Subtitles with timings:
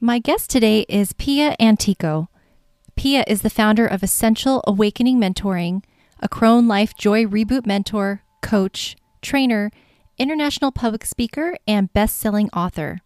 [0.00, 2.28] My guest today is Pia Antico.
[2.94, 5.82] Pia is the founder of Essential Awakening Mentoring,
[6.20, 9.72] a Crone Life Joy Reboot mentor, coach, trainer,
[10.16, 13.00] international public speaker, and best selling author.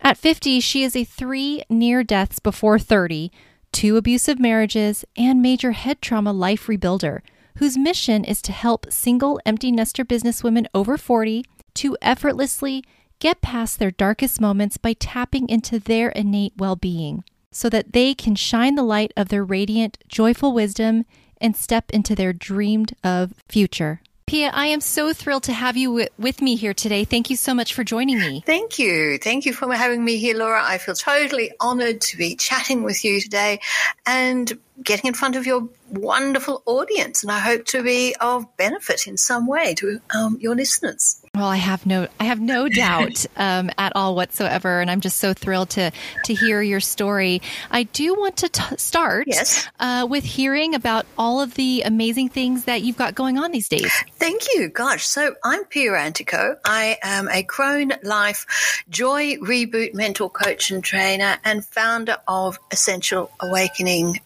[0.00, 3.30] At 50, she is a three near deaths before 30,
[3.70, 7.20] two abusive marriages, and major head trauma life rebuilder,
[7.58, 12.82] whose mission is to help single empty nester businesswomen over 40 to effortlessly
[13.18, 18.14] get past their darkest moments by tapping into their innate well being so that they
[18.14, 21.04] can shine the light of their radiant, joyful wisdom
[21.40, 24.00] and step into their dreamed of future.
[24.26, 27.04] Pia, I am so thrilled to have you w- with me here today.
[27.04, 28.42] Thank you so much for joining me.
[28.44, 29.16] Thank you.
[29.16, 30.62] Thank you for having me here, Laura.
[30.62, 33.60] I feel totally honored to be chatting with you today
[34.04, 37.22] and getting in front of your wonderful audience.
[37.22, 41.20] And I hope to be of benefit in some way to um, your listeners.
[41.34, 45.18] Well, I have no, I have no doubt um, at all whatsoever, and I'm just
[45.18, 45.92] so thrilled to
[46.24, 47.40] to hear your story.
[47.70, 49.66] I do want to t- start Yes.
[49.78, 53.68] uh, with hearing about all of the amazing things that you've got going on these
[53.68, 53.90] days.
[54.18, 54.68] Thank you.
[54.68, 56.56] Gosh, so I'm Pia Antico.
[56.64, 63.30] I am a Crone Life Joy Reboot mentor coach and trainer and founder of Essential
[63.40, 64.20] Awakening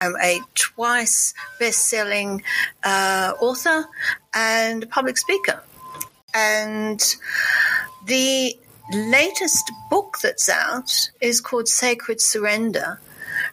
[0.00, 2.42] I'm a twice best-selling
[2.82, 3.86] uh, author
[4.34, 5.62] and public speaker.
[6.34, 7.00] And
[8.06, 8.56] the
[8.92, 13.00] latest book that's out is called Sacred Surrender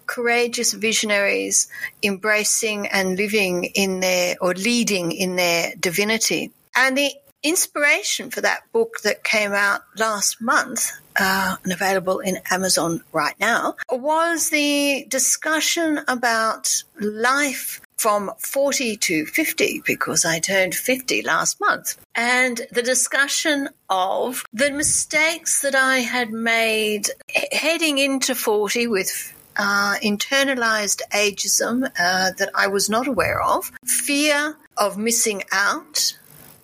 [0.05, 1.67] courageous visionaries
[2.03, 6.51] embracing and living in their or leading in their divinity.
[6.75, 7.11] And the
[7.43, 13.35] inspiration for that book that came out last month uh, and available in Amazon right
[13.39, 21.61] now was the discussion about life from 40 to 50 because I turned 50 last
[21.61, 22.03] month.
[22.15, 29.33] And the discussion of the mistakes that I had made he- heading into 40 with
[29.55, 36.17] uh, internalized ageism uh, that I was not aware of, fear of missing out,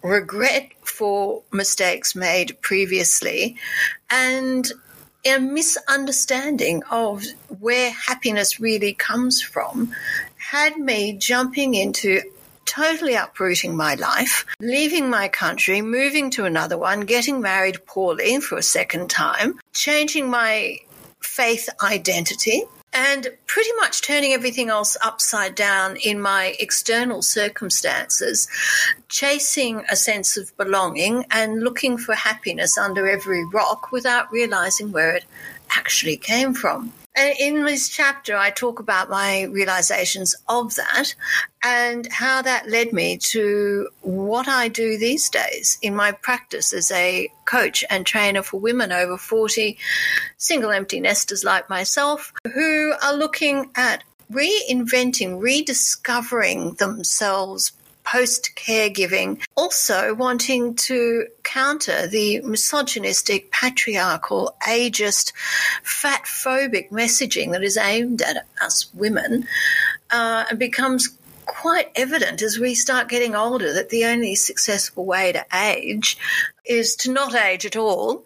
[0.07, 3.57] regret for mistakes made previously,
[4.09, 4.71] and
[5.25, 7.25] a misunderstanding of
[7.59, 9.93] where happiness really comes from
[10.37, 12.21] had me jumping into
[12.65, 18.57] totally uprooting my life, leaving my country, moving to another one, getting married poorly for
[18.57, 20.77] a second time, changing my
[21.21, 28.47] faith identity, and pretty much turning everything else upside down in my external circumstances,
[29.09, 35.15] chasing a sense of belonging and looking for happiness under every rock without realizing where
[35.15, 35.25] it
[35.75, 36.93] actually came from.
[37.17, 41.15] In this chapter, I talk about my realizations of that
[41.63, 46.91] and how that led me to what I do these days in my practice as
[46.91, 49.79] a coach and trainer for women over 40,
[50.37, 57.71] single empty nesters like myself, who are looking at reinventing, rediscovering themselves
[58.07, 65.33] post caregiving, also wanting to counter the misogynistic, patriarchal, ageist,
[65.83, 69.45] fat phobic messaging that is aimed at us women
[70.11, 71.09] uh, and becomes
[71.45, 76.17] quite evident as we start getting older that the only successful way to age
[76.65, 78.23] is to not age at all,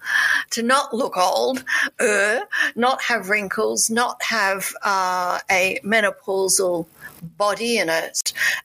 [0.49, 1.63] to not look old,
[1.99, 2.39] uh,
[2.75, 6.87] not have wrinkles, not have uh, a menopausal
[7.21, 8.11] body and a,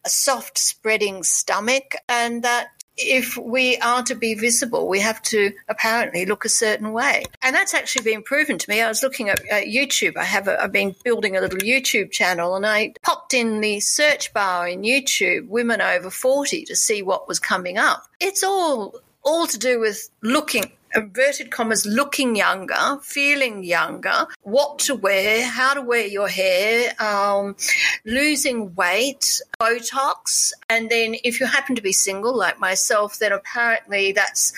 [0.04, 5.52] a soft spreading stomach, and that if we are to be visible, we have to
[5.68, 7.24] apparently look a certain way.
[7.42, 8.80] And that's actually been proven to me.
[8.80, 10.16] I was looking at, at YouTube.
[10.16, 13.80] I have a, I've been building a little YouTube channel and I popped in the
[13.80, 18.04] search bar in YouTube, women over 40 to see what was coming up.
[18.20, 24.94] It's all all to do with looking inverted commas, looking younger, feeling younger, what to
[24.94, 27.56] wear, how to wear your hair, um,
[28.04, 30.52] losing weight, Botox.
[30.68, 34.52] And then if you happen to be single like myself, then apparently that's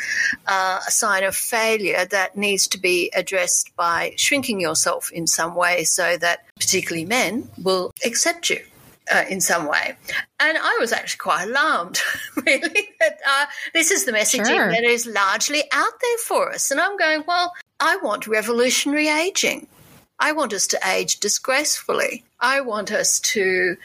[0.46, 5.54] uh, a sign of failure that needs to be addressed by shrinking yourself in some
[5.54, 8.60] way so that particularly men will accept you
[9.12, 9.96] uh, in some way.
[10.40, 12.00] And I was actually quite alarmed,
[12.46, 14.70] really, that uh, this is the messaging sure.
[14.70, 16.70] that is largely out there for us.
[16.70, 19.68] And I'm going, well, I want revolutionary aging.
[20.20, 22.24] I want us to age disgracefully.
[22.40, 23.76] I want us to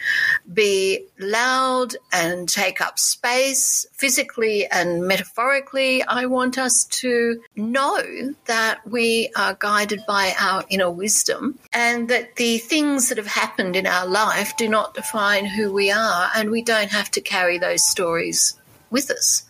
[0.51, 6.03] be loud and take up space physically and metaphorically.
[6.03, 12.35] I want us to know that we are guided by our inner wisdom and that
[12.35, 16.49] the things that have happened in our life do not define who we are, and
[16.49, 18.55] we don't have to carry those stories
[18.89, 19.43] with us.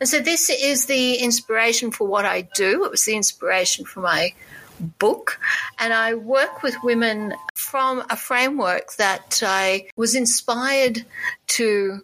[0.00, 2.84] And so, this is the inspiration for what I do.
[2.84, 4.34] It was the inspiration for my
[4.80, 5.40] book.
[5.78, 11.04] And I work with women from a framework that I was inspired
[11.48, 12.02] to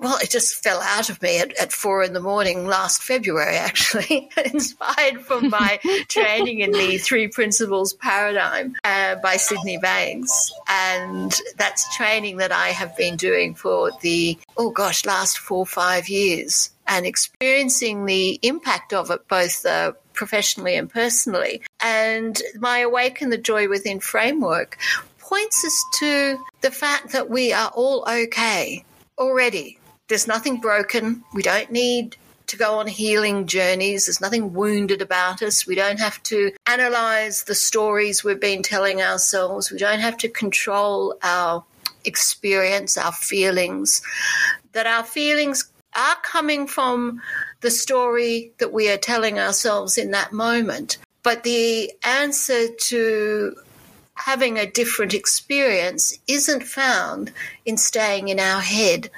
[0.00, 3.56] well, it just fell out of me at, at, four in the morning last February,
[3.56, 5.78] actually, inspired from my
[6.08, 10.52] training in the Three Principles Paradigm uh, by Sydney Banks.
[10.68, 15.66] And that's training that I have been doing for the, oh gosh, last four or
[15.66, 21.62] five years and experiencing the impact of it both uh, professionally and personally.
[21.82, 24.76] And my Awaken the Joy Within framework
[25.18, 28.84] points us to the fact that we are all okay
[29.16, 29.78] already.
[30.08, 31.24] There's nothing broken.
[31.32, 32.18] We don't need
[32.48, 34.04] to go on healing journeys.
[34.04, 35.66] There's nothing wounded about us.
[35.66, 39.70] We don't have to analyze the stories we've been telling ourselves.
[39.72, 41.64] We don't have to control our
[42.04, 44.02] experience, our feelings.
[44.72, 47.20] That our feelings are coming from
[47.60, 50.98] the story that we are telling ourselves in that moment.
[51.22, 53.56] But the answer to
[54.14, 57.32] having a different experience isn't found
[57.64, 59.10] in staying in our head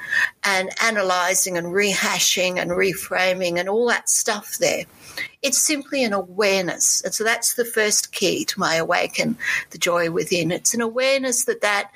[0.44, 4.84] and analyzing and rehashing and reframing and all that stuff there.
[5.42, 7.02] It's simply an awareness.
[7.02, 9.36] And so that's the first key to my awaken
[9.70, 10.52] the joy within.
[10.52, 11.90] It's an awareness that that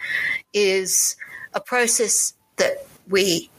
[0.52, 1.16] is
[1.54, 3.50] a process that we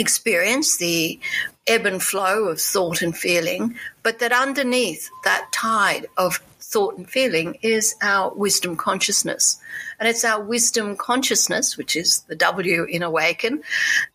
[0.00, 1.20] experience, the
[1.66, 7.08] ebb and flow of thought and feeling, but that underneath that tide of thought and
[7.08, 9.60] feeling is our wisdom consciousness.
[9.98, 13.62] And it's our wisdom consciousness, which is the W in Awaken,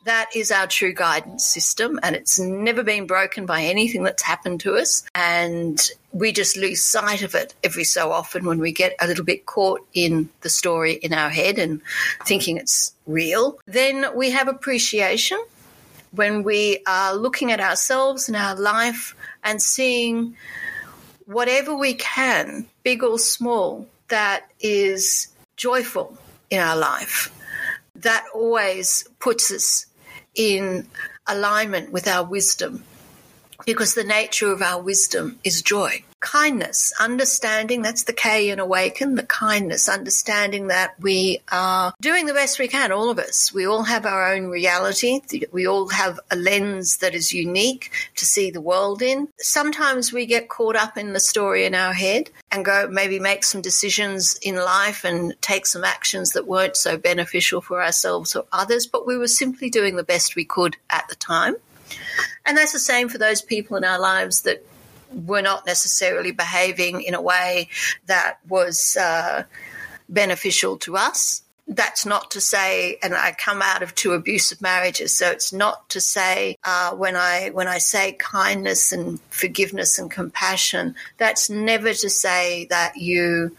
[0.05, 1.99] that is our true guidance system.
[2.01, 5.03] And it's never been broken by anything that's happened to us.
[5.13, 5.79] And
[6.11, 9.45] we just lose sight of it every so often when we get a little bit
[9.45, 11.81] caught in the story in our head and
[12.25, 13.59] thinking it's real.
[13.67, 15.37] Then we have appreciation
[16.15, 20.35] when we are looking at ourselves and our life and seeing
[21.25, 26.17] whatever we can, big or small, that is joyful
[26.49, 27.33] in our life,
[27.95, 29.85] that always puts us
[30.35, 30.87] in
[31.27, 32.83] alignment with our wisdom
[33.65, 39.13] because the nature of our wisdom is joy kindness, understanding that's the K in Awaken,
[39.13, 43.53] the kindness, understanding that we are doing the best we can, all of us.
[43.53, 45.21] We all have our own reality.
[45.51, 49.27] We all have a lens that is unique to see the world in.
[49.39, 53.43] Sometimes we get caught up in the story in our head and go maybe make
[53.43, 58.45] some decisions in life and take some actions that weren't so beneficial for ourselves or
[58.51, 61.55] others, but we were simply doing the best we could at the time.
[62.47, 64.65] And that's the same for those people in our lives that
[65.15, 67.69] were not necessarily behaving in a way
[68.05, 69.43] that was uh,
[70.09, 71.41] beneficial to us.
[71.67, 75.89] That's not to say, and I come out of two abusive marriages, so it's not
[75.89, 81.91] to say uh, when I when I say kindness and forgiveness and compassion, that's never
[81.91, 83.55] to say that you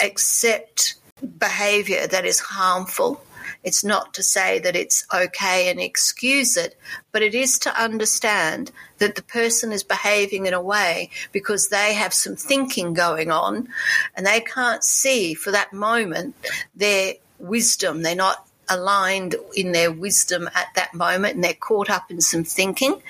[0.00, 0.94] accept
[1.38, 3.20] behavior that is harmful
[3.64, 6.76] it's not to say that it's okay and excuse it,
[7.12, 11.94] but it is to understand that the person is behaving in a way because they
[11.94, 13.68] have some thinking going on
[14.16, 16.34] and they can't see for that moment
[16.74, 18.02] their wisdom.
[18.02, 22.44] They're not aligned in their wisdom at that moment and they're caught up in some
[22.44, 23.00] thinking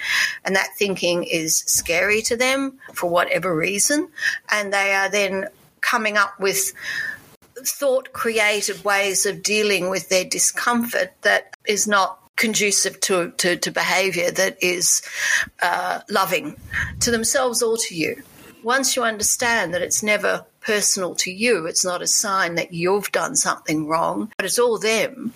[0.45, 4.09] and that thinking is scary to them for whatever reason
[4.51, 5.47] and they are then
[5.81, 6.73] coming up with
[7.67, 13.71] thought created ways of dealing with their discomfort that is not conducive to, to, to
[13.71, 15.03] behavior that is
[15.63, 16.57] uh, loving
[17.01, 18.23] to themselves or to you.
[18.63, 23.11] Once you understand that it's never personal to you, it's not a sign that you've
[23.13, 25.33] done something wrong, but it's all them.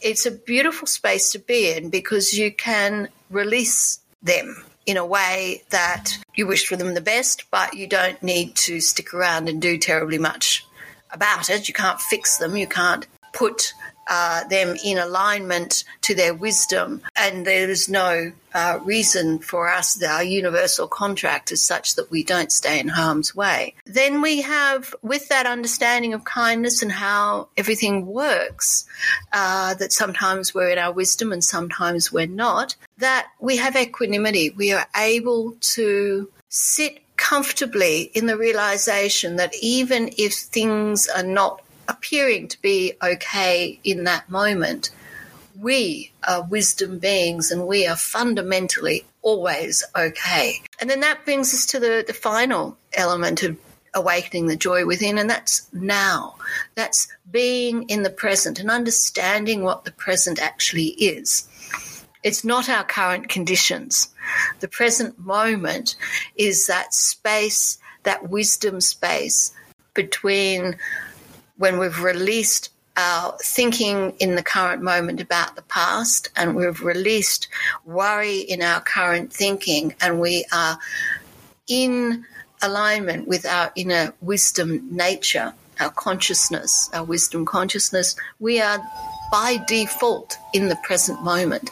[0.00, 5.62] It's a beautiful space to be in because you can release them in a way
[5.70, 9.62] that you wish for them the best, but you don't need to stick around and
[9.62, 10.66] do terribly much
[11.14, 11.68] about it.
[11.68, 12.56] You can't fix them.
[12.56, 13.72] You can't put
[14.08, 20.00] uh, them in alignment to their wisdom, and there is no uh, reason for us,
[20.02, 23.74] our universal contract is such that we don't stay in harm's way.
[23.84, 28.86] Then we have, with that understanding of kindness and how everything works,
[29.32, 34.50] uh, that sometimes we're in our wisdom and sometimes we're not, that we have equanimity.
[34.50, 41.62] We are able to sit comfortably in the realization that even if things are not
[41.88, 44.90] appearing to be okay in that moment,
[45.58, 50.60] we are wisdom beings and we are fundamentally always okay.
[50.78, 53.56] And then that brings us to the, the final element of
[53.94, 56.34] awakening the joy within, and that's now.
[56.74, 61.48] That's being in the present and understanding what the present actually is.
[62.24, 64.08] It's not our current conditions.
[64.60, 65.94] The present moment
[66.36, 69.52] is that space, that wisdom space
[69.92, 70.76] between
[71.58, 77.48] when we've released our thinking in the current moment about the past and we've released
[77.84, 80.78] worry in our current thinking and we are
[81.66, 82.24] in
[82.62, 88.80] alignment with our inner wisdom nature, our consciousness, our wisdom consciousness, we are
[89.30, 91.70] by default in the present moment.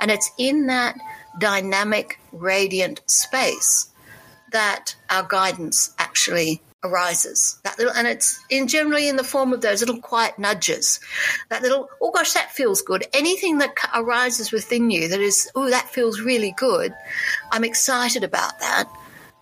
[0.00, 0.96] And it's in that
[1.38, 3.90] dynamic, radiant space
[4.52, 7.58] that our guidance actually arises.
[7.64, 11.00] That little, and it's in generally in the form of those little quiet nudges.
[11.48, 13.06] That little, oh gosh, that feels good.
[13.12, 16.94] Anything that arises within you that is, oh, that feels really good.
[17.50, 18.88] I'm excited about that.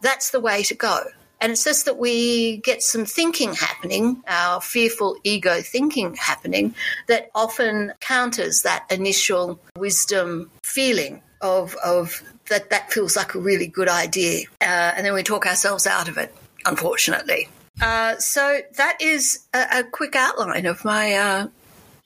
[0.00, 1.00] That's the way to go.
[1.40, 6.74] And it's just that we get some thinking happening, our fearful ego thinking happening,
[7.08, 13.66] that often counters that initial wisdom feeling of, of that that feels like a really
[13.66, 14.46] good idea.
[14.60, 17.48] Uh, and then we talk ourselves out of it unfortunately.
[17.80, 21.46] Uh, so that is a, a, quick outline of my uh,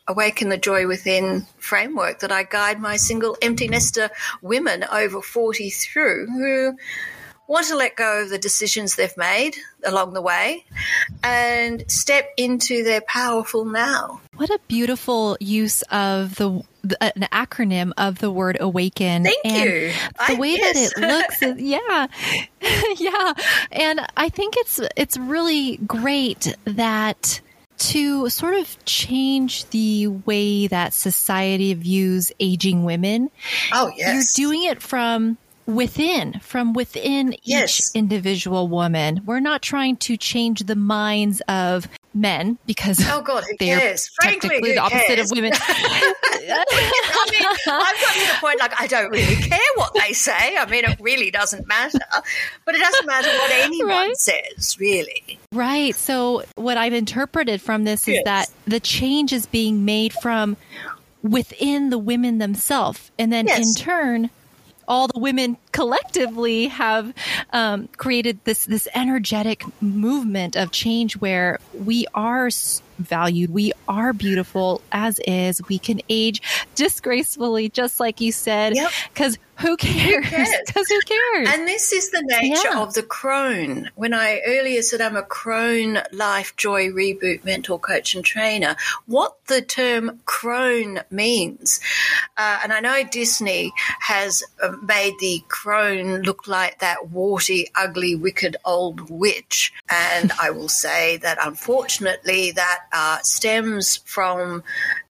[0.06, 4.08] Awaken the Joy Within framework that I guide my single empty nester
[4.40, 6.76] women over 40 through who
[7.48, 10.64] want to let go of the decisions they've made along the way
[11.24, 14.20] and step into their powerful now.
[14.36, 16.62] What a beautiful use of the
[17.00, 19.24] an acronym of the word awaken.
[19.24, 19.88] Thank and you.
[20.26, 22.06] The I, way that it looks, is, yeah,
[22.96, 23.32] yeah,
[23.72, 27.40] and I think it's it's really great that
[27.78, 33.30] to sort of change the way that society views aging women.
[33.72, 35.36] Oh yes, you're doing it from
[35.68, 37.78] within, from within yes.
[37.78, 39.20] each individual woman.
[39.26, 44.10] We're not trying to change the minds of men because oh god they're cares?
[44.20, 45.30] technically Frankly, the opposite cares?
[45.30, 46.64] of women I
[47.30, 50.66] mean I've got to the point like I don't really care what they say I
[50.68, 51.98] mean it really doesn't matter
[52.64, 54.16] but it doesn't matter what anyone right?
[54.16, 58.24] says really right so what I've interpreted from this is yes.
[58.24, 60.56] that the change is being made from
[61.22, 63.58] within the women themselves and then yes.
[63.58, 64.30] in turn
[64.88, 67.14] all the women collectively have
[67.52, 72.50] um, created this this energetic movement of change where we are
[72.98, 75.60] valued, we are beautiful as is.
[75.68, 76.42] We can age
[76.74, 78.74] disgracefully, just like you said,
[79.12, 79.42] because yep.
[79.58, 80.26] Who cares?
[80.66, 81.48] Because who, who cares?
[81.52, 82.80] And this is the nature yeah.
[82.80, 83.90] of the crone.
[83.96, 88.76] When I earlier said I'm a crone life joy reboot mentor coach and trainer,
[89.06, 91.80] what the term crone means,
[92.36, 98.14] uh, and I know Disney has uh, made the crone look like that warty, ugly,
[98.14, 99.72] wicked old witch.
[99.90, 104.62] And I will say that unfortunately that uh, stems from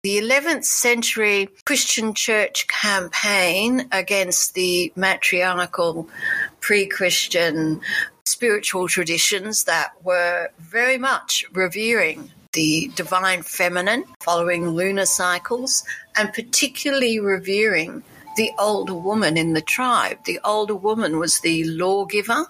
[0.03, 6.09] the 11th century Christian church campaign against the matriarchal
[6.61, 7.81] pre Christian
[8.25, 15.85] spiritual traditions that were very much revering the divine feminine, following lunar cycles,
[16.17, 18.03] and particularly revering
[18.39, 20.25] the older woman in the tribe.
[20.25, 22.47] The older woman was the lawgiver,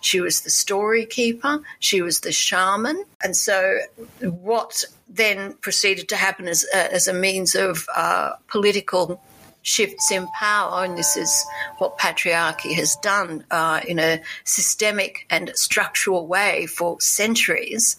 [0.00, 3.04] she was the story keeper, she was the shaman.
[3.24, 3.80] And so,
[4.20, 9.20] what then proceeded to happen as, uh, as a means of uh, political
[9.62, 11.44] shifts in power, and this is
[11.78, 17.96] what patriarchy has done uh, in a systemic and structural way for centuries,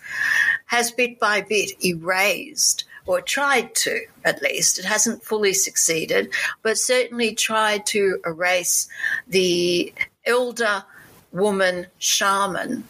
[0.67, 4.79] has bit by bit erased or tried to, at least.
[4.79, 8.87] It hasn't fully succeeded, but certainly tried to erase
[9.27, 9.93] the
[10.25, 10.83] elder
[11.31, 12.83] woman shaman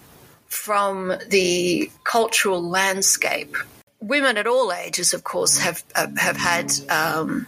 [0.47, 3.55] from the cultural landscape
[4.03, 7.47] women at all ages, of course, have uh, have had um,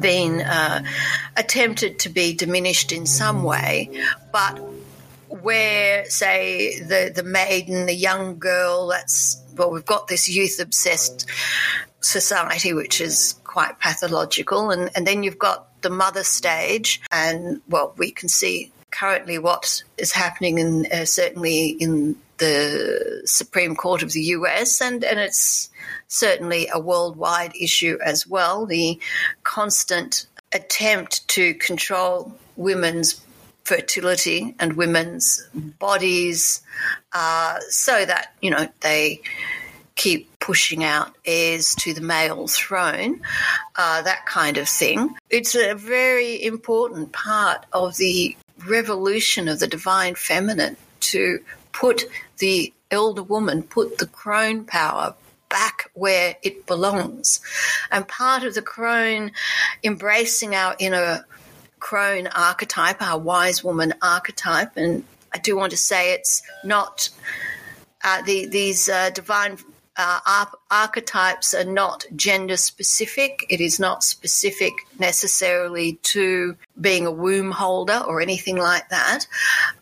[0.00, 0.82] been uh,
[1.36, 3.90] attempted to be diminished in some way,
[4.32, 4.58] but
[5.28, 11.26] where, say, the, the maiden, the young girl, that's, well, we've got this youth obsessed
[12.00, 14.70] society, which is quite pathological.
[14.70, 19.82] And, and then you've got the mother stage, and, well, we can see currently what
[19.98, 25.70] is happening in uh, certainly in the Supreme Court of the US, and, and it's
[26.08, 28.66] certainly a worldwide issue as well.
[28.66, 29.00] The
[29.42, 33.23] constant attempt to control women's
[33.64, 35.46] fertility and women's
[35.78, 36.62] bodies
[37.12, 39.20] uh, so that, you know, they
[39.96, 43.20] keep pushing out heirs to the male throne,
[43.76, 45.14] uh, that kind of thing.
[45.30, 51.40] It's a very important part of the revolution of the divine feminine to
[51.72, 52.04] put
[52.38, 55.14] the elder woman, put the crone power
[55.48, 57.40] back where it belongs.
[57.90, 59.30] And part of the crone
[59.82, 61.24] embracing our inner
[61.84, 67.10] crone archetype, our wise woman archetype, and I do want to say it's not
[68.02, 69.58] uh, the, these uh, divine
[69.98, 73.44] uh, archetypes are not gender specific.
[73.50, 79.26] It is not specific necessarily to being a womb holder or anything like that.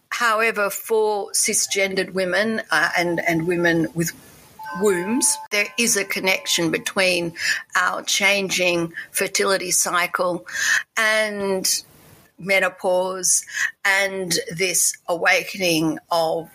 [0.09, 4.11] However, for cisgendered women uh, and, and women with
[4.80, 7.32] wombs, there is a connection between
[7.76, 10.44] our changing fertility cycle
[10.97, 11.85] and
[12.42, 13.44] menopause
[13.84, 16.50] and this awakening of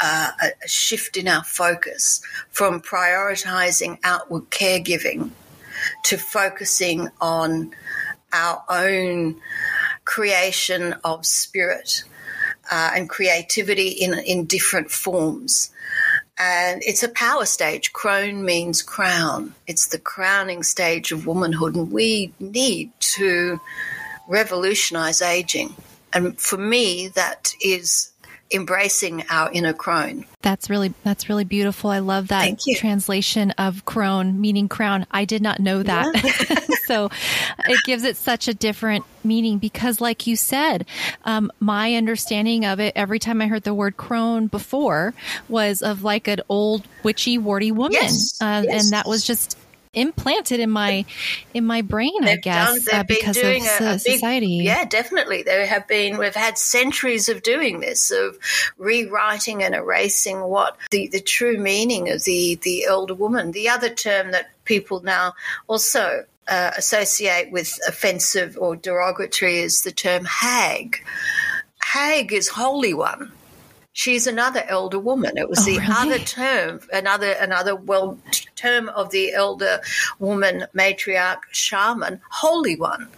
[0.00, 5.30] uh, a shift in our focus from prioritizing outward caregiving
[6.04, 7.72] to focusing on
[8.32, 9.36] our own
[10.04, 12.04] creation of spirit
[12.70, 15.70] uh, and creativity in, in different forms.
[16.38, 17.92] And it's a power stage.
[17.92, 19.54] Crone means crown.
[19.66, 21.74] It's the crowning stage of womanhood.
[21.74, 23.60] And we need to
[24.30, 25.74] revolutionize aging.
[26.12, 28.10] And for me, that is
[28.52, 30.24] embracing our inner crone.
[30.42, 31.90] That's really that's really beautiful.
[31.90, 35.06] I love that translation of crone meaning crown.
[35.10, 36.14] I did not know that.
[36.14, 36.76] Yeah.
[36.86, 37.10] so
[37.68, 40.86] it gives it such a different meaning because like you said,
[41.24, 45.14] um, my understanding of it every time I heard the word crone before
[45.48, 47.92] was of like an old witchy warty woman.
[47.92, 48.40] Yes.
[48.40, 48.84] Uh, yes.
[48.84, 49.56] and that was just
[49.92, 51.04] implanted in my
[51.52, 54.84] in my brain they've i guess done, uh, because of a, a society big, yeah
[54.84, 58.38] definitely there have been we've had centuries of doing this of
[58.78, 63.92] rewriting and erasing what the the true meaning of the the elder woman the other
[63.92, 65.34] term that people now
[65.66, 71.04] also uh, associate with offensive or derogatory is the term hag
[71.80, 73.32] hag is holy one
[73.92, 75.36] She's another elder woman.
[75.36, 75.92] It was oh, the really?
[75.92, 78.18] other term, another another well
[78.60, 79.80] term of the elder
[80.18, 83.08] woman matriarch shaman, holy one.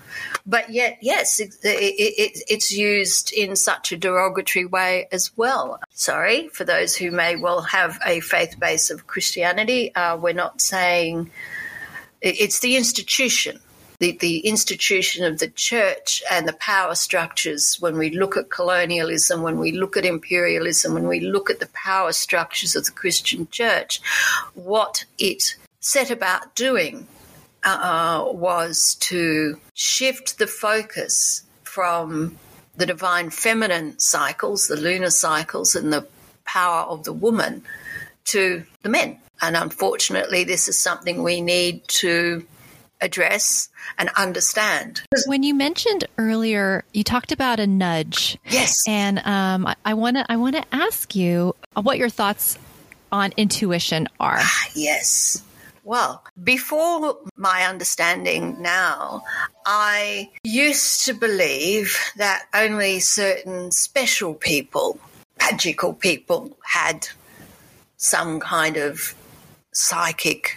[0.46, 5.80] But yet, yes, it, it, it, it's used in such a derogatory way as well.
[5.90, 9.94] Sorry for those who may well have a faith base of Christianity.
[9.94, 11.30] Uh, we're not saying
[12.20, 13.60] it's the institution
[14.02, 19.42] the, the institution of the church and the power structures, when we look at colonialism,
[19.42, 23.46] when we look at imperialism, when we look at the power structures of the Christian
[23.52, 24.00] church,
[24.54, 27.06] what it set about doing
[27.62, 32.36] uh, was to shift the focus from
[32.74, 36.04] the divine feminine cycles, the lunar cycles, and the
[36.44, 37.62] power of the woman
[38.24, 39.20] to the men.
[39.40, 42.44] And unfortunately, this is something we need to
[43.02, 45.02] address and understand.
[45.26, 48.38] When you mentioned earlier, you talked about a nudge.
[48.48, 48.82] Yes.
[48.88, 52.58] And um, I want to I want to ask you what your thoughts
[53.10, 54.38] on intuition are.
[54.38, 55.42] Ah, yes.
[55.84, 59.24] Well, before my understanding now,
[59.66, 65.00] I used to believe that only certain special people,
[65.40, 67.08] magical people, had
[67.96, 69.14] some kind of
[69.72, 70.56] psychic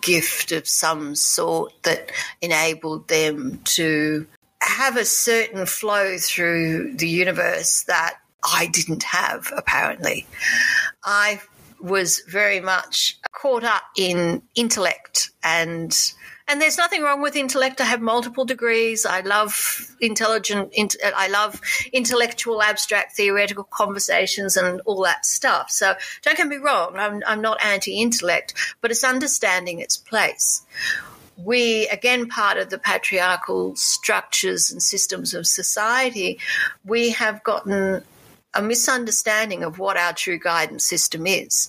[0.00, 4.26] gift of some sort that enabled them to
[4.60, 10.26] have a certain flow through the universe that I didn't have, apparently.
[11.04, 11.40] I
[11.80, 15.94] was very much caught up in intellect and
[16.46, 17.80] and there's nothing wrong with intellect.
[17.80, 19.06] I have multiple degrees.
[19.06, 20.74] I love intelligent.
[21.02, 21.60] I love
[21.92, 25.70] intellectual, abstract, theoretical conversations and all that stuff.
[25.70, 26.96] So don't get me wrong.
[26.96, 30.62] I'm, I'm not anti-intellect, but it's understanding its place.
[31.36, 36.38] We, again, part of the patriarchal structures and systems of society,
[36.84, 38.04] we have gotten
[38.52, 41.68] a misunderstanding of what our true guidance system is.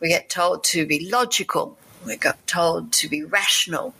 [0.00, 3.94] We get told to be logical, we got told to be rational,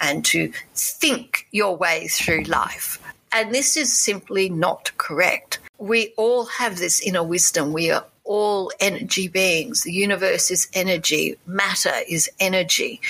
[0.00, 3.02] and to think your way through life.
[3.32, 5.58] And this is simply not correct.
[5.78, 7.72] We all have this inner wisdom.
[7.72, 9.82] We are all energy beings.
[9.82, 13.00] The universe is energy, matter is energy.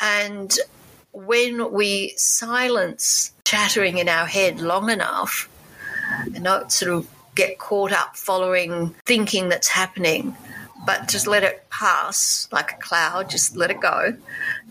[0.00, 0.54] And
[1.12, 5.48] when we silence chattering in our head long enough
[6.24, 10.36] and not sort of get caught up following thinking that's happening,
[10.88, 14.16] but just let it pass like a cloud, just let it go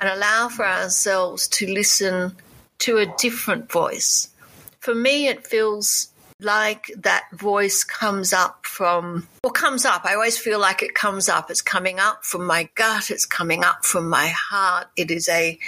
[0.02, 2.36] and allow for ourselves to listen
[2.80, 4.28] to a different voice.
[4.80, 6.08] For me, it feels
[6.40, 10.06] like that voice comes up from, or comes up.
[10.06, 11.52] I always feel like it comes up.
[11.52, 14.88] It's coming up from my gut, it's coming up from my heart.
[14.96, 15.60] It is a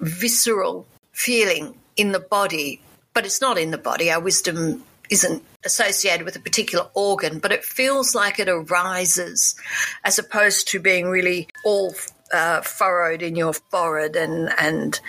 [0.00, 2.80] visceral feeling in the body,
[3.12, 4.10] but it's not in the body.
[4.10, 9.56] Our wisdom isn't associated with a particular organ, but it feels like it arises
[10.04, 11.94] as opposed to being really all
[12.32, 15.00] uh, furrowed in your forehead and, and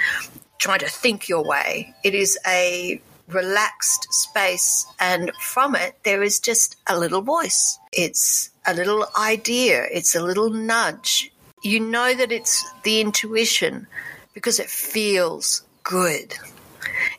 [0.57, 1.93] trying to think your way.
[2.03, 7.77] It is a relaxed space, and from it, there is just a little voice.
[7.93, 11.31] It's a little idea, it's a little nudge.
[11.63, 13.85] You know that it's the intuition
[14.33, 16.33] because it feels good.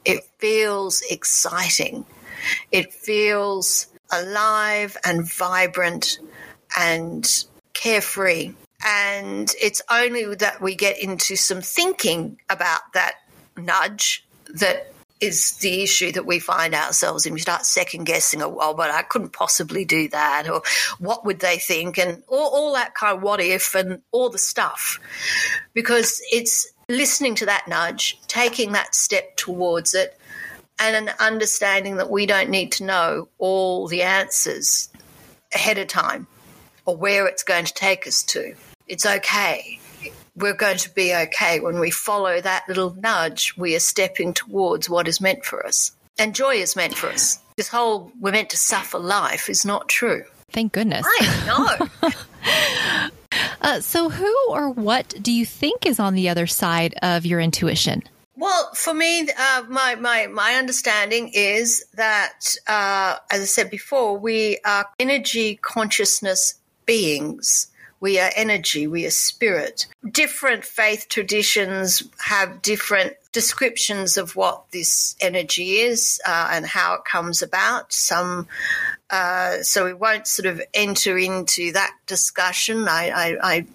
[0.05, 2.05] It feels exciting.
[2.73, 6.19] It feels alive and vibrant
[6.79, 8.53] and carefree.
[8.85, 13.17] And it's only that we get into some thinking about that
[13.57, 14.25] nudge
[14.55, 17.35] that is the issue that we find ourselves in.
[17.35, 20.63] We start second guessing, oh, well, but I couldn't possibly do that, or
[20.99, 24.39] what would they think, and all, all that kind of what if and all the
[24.39, 24.99] stuff.
[25.75, 30.19] Because it's listening to that nudge, taking that step towards it,
[30.81, 34.89] and an understanding that we don't need to know all the answers
[35.55, 36.27] ahead of time
[36.87, 38.55] or where it's going to take us to.
[38.89, 39.79] It's okay.
[40.35, 41.61] We're going to be okay.
[41.61, 45.93] When we follow that little nudge, we are stepping towards what is meant for us.
[46.19, 47.39] And joy is meant for us.
[47.57, 50.25] This whole we're meant to suffer life is not true.
[50.51, 51.07] Thank goodness.
[51.07, 52.11] I know.
[53.61, 57.39] uh, so, who or what do you think is on the other side of your
[57.39, 58.03] intuition?
[58.41, 64.17] Well, for me, uh, my, my, my understanding is that, uh, as I said before,
[64.17, 66.55] we are energy consciousness
[66.87, 67.67] beings.
[68.01, 69.89] We are energy, we are spirit.
[70.11, 77.05] Different faith traditions have different descriptions of what this energy is uh, and how it
[77.05, 77.93] comes about.
[77.93, 78.49] Some
[79.11, 82.89] uh, so we won't sort of enter into that discussion.
[82.89, 83.67] I, I, I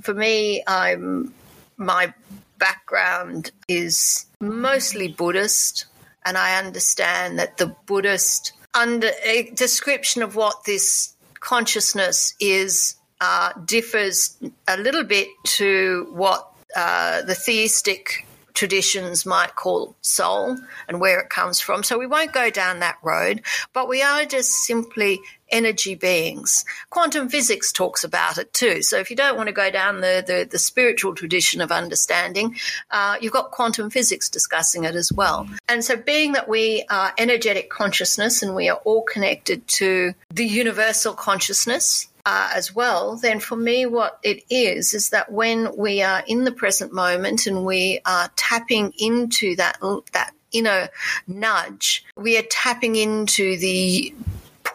[0.00, 1.34] for me, I'm
[1.76, 2.14] my
[2.62, 5.86] background is mostly Buddhist,
[6.24, 9.10] and I understand that the Buddhist under
[9.54, 17.34] description of what this consciousness is uh, differs a little bit to what uh, the
[17.34, 21.82] theistic traditions might call soul and where it comes from.
[21.82, 25.20] So we won't go down that road, but we are just simply
[25.52, 26.64] energy beings.
[26.90, 28.82] Quantum physics talks about it too.
[28.82, 32.56] So if you don't want to go down the, the, the spiritual tradition of understanding,
[32.90, 35.48] uh, you've got quantum physics discussing it as well.
[35.68, 40.46] And so being that we are energetic consciousness and we are all connected to the
[40.46, 46.02] universal consciousness, uh, as well, then for me, what it is is that when we
[46.02, 49.76] are in the present moment and we are tapping into that
[50.12, 50.88] that inner
[51.26, 54.14] nudge, we are tapping into the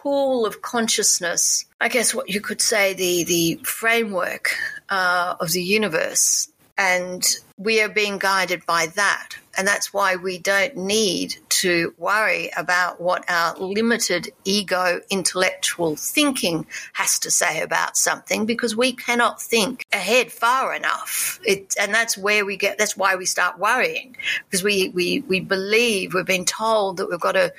[0.08, 1.66] pool of consciousness.
[1.82, 4.54] I guess what you could say the the framework
[4.88, 7.22] uh, of the universe, and
[7.58, 9.30] we are being guided by that.
[9.58, 16.64] And that's why we don't need to worry about what our limited ego intellectual thinking
[16.92, 21.40] has to say about something because we cannot think ahead far enough.
[21.44, 25.40] It, and that's where we get, that's why we start worrying because we, we, we
[25.40, 27.52] believe we've been told that we've got to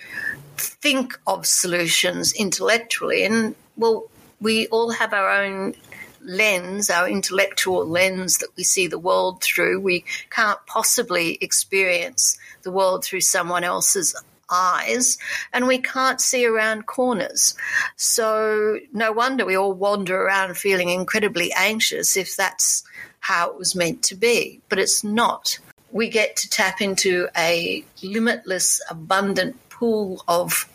[0.60, 3.24] think of solutions intellectually.
[3.24, 5.76] And well, we all have our own
[6.22, 9.80] lens, our intellectual lens that we see the world through.
[9.80, 14.15] We can't possibly experience the world through someone else's
[14.52, 15.17] eyes
[15.54, 17.56] and we can't see around corners.
[17.95, 22.84] So no wonder we all wander around feeling incredibly anxious if that's
[23.19, 24.62] how it was meant to be.
[24.69, 25.60] But it's not.
[25.91, 30.68] We get to tap into a limitless, abundant pool of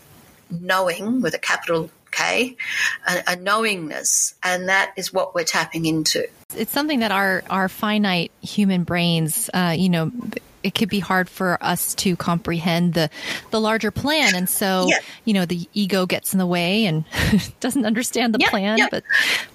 [0.51, 2.57] knowing with a capital okay,
[3.09, 6.27] a, a knowingness, and that is what we're tapping into.
[6.57, 10.13] It's something that our our finite human brains, uh, you know,
[10.63, 13.11] it could be hard for us to comprehend the
[13.51, 14.99] the larger plan and so yeah.
[15.25, 17.05] you know the ego gets in the way and
[17.61, 18.89] doesn't understand the yeah, plan yeah.
[18.91, 19.05] but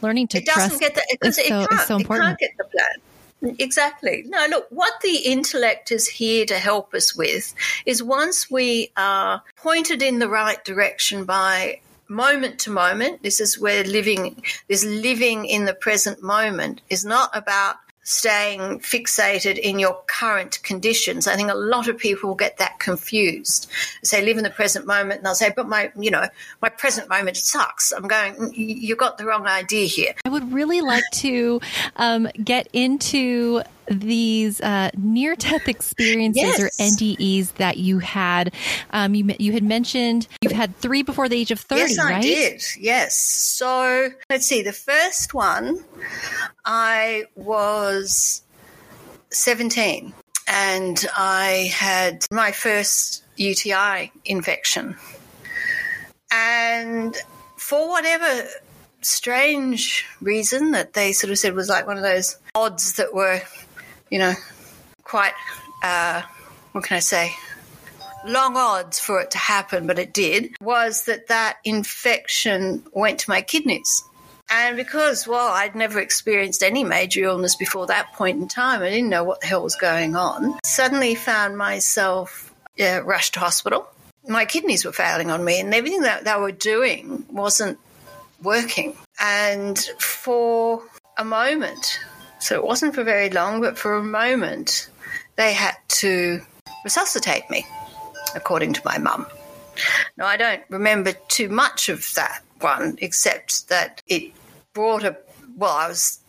[0.02, 2.52] learning to it trust get the, is, it so, is so important it can't get
[2.58, 3.02] the plan
[3.42, 4.24] Exactly.
[4.28, 7.54] No, look, what the intellect is here to help us with
[7.86, 13.58] is once we are pointed in the right direction by moment to moment, this is
[13.58, 17.78] where living, this living in the present moment is not about
[18.10, 21.28] staying fixated in your current conditions.
[21.28, 23.70] I think a lot of people get that confused.
[24.10, 26.26] They live in the present moment and they'll say, but my, you know,
[26.60, 27.92] my present moment sucks.
[27.92, 30.16] I'm going, you got the wrong idea here.
[30.26, 31.62] I would really like to
[31.98, 36.60] um, get into these uh, near death experiences yes.
[36.60, 38.54] or NDEs that you had.
[38.92, 41.94] Um, you you had mentioned you've had three before the age of thirty.
[41.94, 42.64] Yes, I did.
[42.80, 43.18] Yes.
[43.18, 44.62] So let's see.
[44.62, 45.84] The first one,
[46.66, 48.44] I was
[49.32, 50.14] seventeen,
[50.48, 54.96] and I had my first UTI infection,
[56.32, 57.18] and
[57.58, 58.48] for whatever
[59.02, 63.42] strange reason that they sort of said was like one of those odds that were
[64.10, 64.34] you know,
[65.04, 65.34] quite,
[65.84, 66.22] uh,
[66.72, 67.32] what can I say?
[68.26, 73.30] Long odds for it to happen, but it did, was that that infection went to
[73.30, 74.04] my kidneys.
[74.52, 78.90] And because, well, I'd never experienced any major illness before that point in time, I
[78.90, 80.60] didn't know what the hell was going on.
[80.66, 83.88] Suddenly found myself uh, rushed to hospital.
[84.28, 87.78] My kidneys were failing on me, and everything that they were doing wasn't
[88.42, 88.96] working.
[89.20, 90.82] And for
[91.18, 92.00] a moment,
[92.40, 94.90] so it wasn't for very long, but for a moment,
[95.36, 96.42] they had to
[96.84, 97.66] resuscitate me,
[98.36, 99.26] according to my mum.
[100.18, 104.32] Now, I don't remember too much of that one, except that it
[104.74, 105.18] brought a,
[105.56, 106.20] well, I was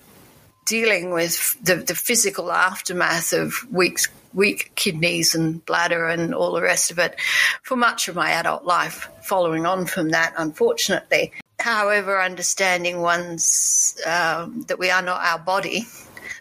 [0.66, 4.00] dealing with the, the physical aftermath of weak,
[4.34, 7.20] weak kidneys and bladder and all the rest of it
[7.62, 11.32] for much of my adult life, following on from that, unfortunately.
[11.60, 15.86] However, understanding one's um, that we are not our body,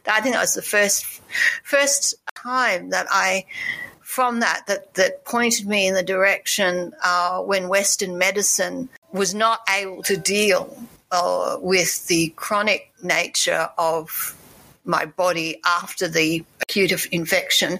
[0.08, 1.06] I think that was the first
[1.64, 3.46] first time that I
[4.02, 9.60] from that that that pointed me in the direction uh, when Western medicine was not
[9.70, 10.76] able to deal
[11.12, 14.36] uh, with the chronic nature of
[14.86, 17.80] my body after the acute infection.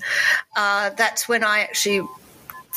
[0.56, 2.08] Uh, that's when I actually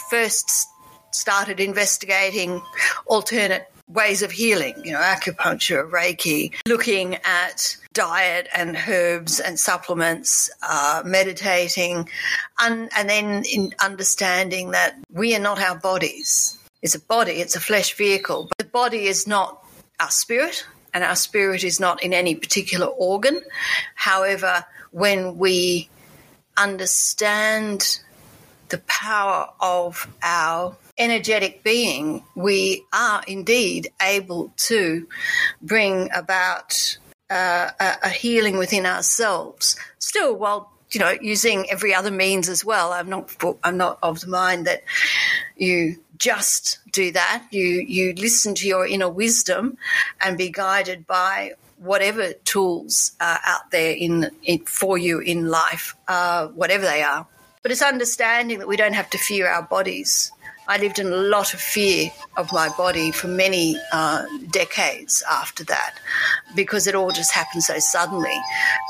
[0.09, 0.68] first
[1.11, 2.62] started investigating
[3.07, 10.50] alternate ways of healing, you know, acupuncture, Reiki, looking at diet and herbs and supplements,
[10.62, 12.08] uh, meditating,
[12.60, 16.58] and, and then in understanding that we are not our bodies.
[16.80, 19.64] It's a body, it's a flesh vehicle, but the body is not
[20.00, 20.64] our spirit,
[20.94, 23.40] and our spirit is not in any particular organ.
[23.94, 25.88] However, when we
[26.56, 28.00] understand
[28.68, 35.07] the power of our energetic being, we are indeed able to
[35.61, 36.98] bring about
[37.31, 39.76] uh, a, healing within ourselves.
[39.98, 42.92] Still, while you know, using every other means as well.
[42.92, 43.35] I'm not.
[43.64, 44.83] I'm not of the mind that
[45.57, 47.46] you just do that.
[47.50, 49.78] You you listen to your inner wisdom
[50.20, 55.96] and be guided by whatever tools are out there in, in for you in life,
[56.07, 57.26] uh, whatever they are.
[57.62, 60.31] But it's understanding that we don't have to fear our bodies.
[60.68, 65.64] I lived in a lot of fear of my body for many uh, decades after
[65.64, 65.98] that
[66.55, 68.37] because it all just happened so suddenly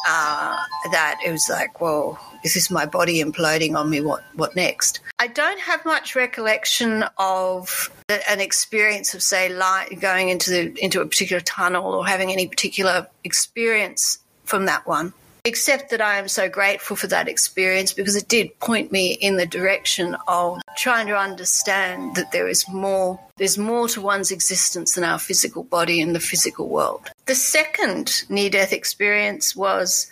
[0.07, 0.57] uh,
[0.91, 4.01] that it was like, well, is this my body imploding on me?
[4.01, 5.01] What what next?
[5.19, 11.01] I don't have much recollection of an experience of say light going into the, into
[11.01, 16.29] a particular tunnel or having any particular experience from that one except that I am
[16.29, 21.09] so grateful for that experience because it did point me in the direction of trying
[21.09, 26.01] to understand that there is more there's more to one's existence than our physical body
[26.01, 27.11] and the physical world.
[27.27, 30.09] The second near death experience was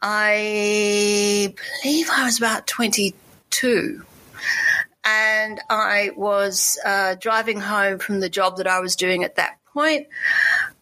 [0.00, 4.02] I believe I was about 22
[5.04, 9.58] and I was uh, driving home from the job that I was doing at that
[9.74, 10.06] point.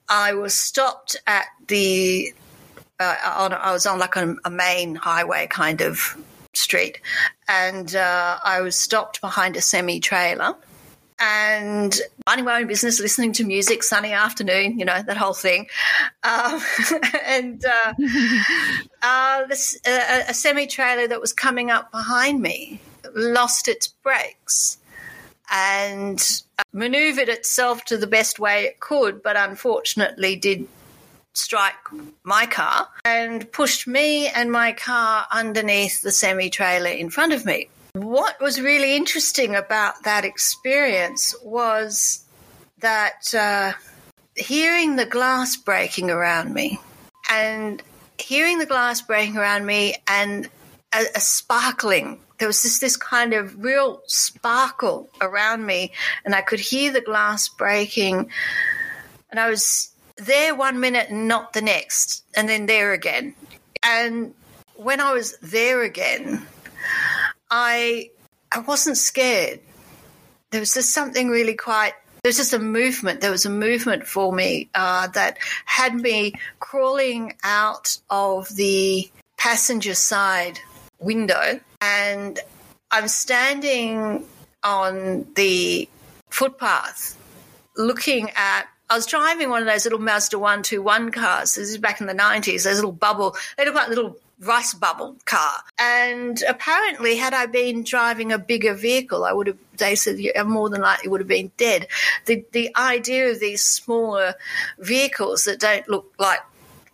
[0.09, 2.35] I was stopped at the
[3.01, 6.17] uh, on, I was on like a, a, main highway kind of
[6.53, 7.01] street,
[7.49, 10.55] and uh, I was stopped behind a semi trailer.
[11.23, 15.67] And minding my own business, listening to music, sunny afternoon, you know, that whole thing.
[16.23, 16.63] Um,
[17.27, 17.93] and uh,
[19.03, 22.81] uh this, uh, a semi trailer that was coming up behind me
[23.15, 24.79] lost its brakes
[25.51, 30.67] and maneuvered itself to the best way it could, but unfortunately did
[31.33, 31.75] strike
[32.23, 37.45] my car and pushed me and my car underneath the semi trailer in front of
[37.45, 37.69] me.
[37.95, 42.25] What was really interesting about that experience was
[42.79, 43.73] that uh,
[44.37, 46.79] hearing the glass breaking around me
[47.31, 47.83] and
[48.19, 50.49] hearing the glass breaking around me and
[50.95, 55.93] a, a sparkling there was just this kind of real sparkle around me,
[56.25, 58.31] and I could hear the glass breaking.
[59.31, 59.91] And I was
[60.21, 63.35] there one minute and not the next, and then there again.
[63.83, 64.35] And
[64.77, 66.47] when I was there again,
[67.51, 68.11] I
[68.53, 69.61] I wasn't scared.
[70.51, 71.93] There was just something really quite.
[72.23, 73.21] There was just a movement.
[73.21, 79.95] There was a movement for me uh, that had me crawling out of the passenger
[79.95, 80.61] side
[80.99, 82.39] window and
[82.91, 84.27] I'm standing
[84.63, 85.89] on the
[86.29, 87.17] footpath
[87.77, 91.55] looking at I was driving one of those little Mazda 121 cars.
[91.55, 95.15] This is back in the 90s, those little bubble, they look like little rice bubble
[95.27, 95.59] car.
[95.79, 100.69] And apparently, had I been driving a bigger vehicle, I would have, they said, more
[100.69, 101.87] than likely would have been dead.
[102.27, 104.35] The, the idea of these smaller
[104.81, 106.41] vehicles that don't look like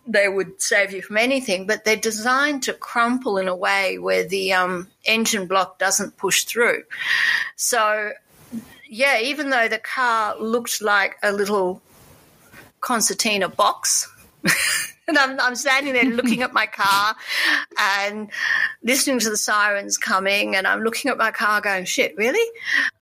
[0.05, 4.23] they would save you from anything, but they're designed to crumple in a way where
[4.23, 6.83] the um, engine block doesn't push through.
[7.55, 8.11] So,
[8.87, 11.81] yeah, even though the car looked like a little
[12.81, 14.11] concertina box,
[15.07, 17.15] and I'm, I'm standing there looking at my car
[17.79, 18.29] and
[18.83, 22.51] listening to the sirens coming, and I'm looking at my car going, shit, really?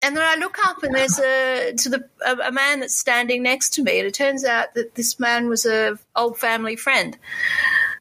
[0.03, 3.43] And then I look up and there's a to the a, a man that's standing
[3.43, 7.17] next to me, and it turns out that this man was a old family friend.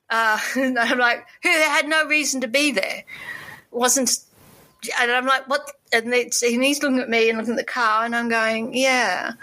[0.09, 3.03] Uh, and I'm like, who had no reason to be there,
[3.71, 4.17] wasn't
[4.99, 5.71] and I'm like, what?
[5.93, 9.33] And, and, he's looking at me and looking at the car, and I'm going, yeah.